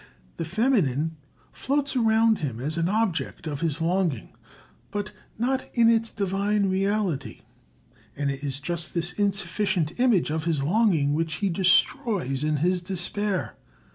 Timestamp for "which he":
11.13-11.49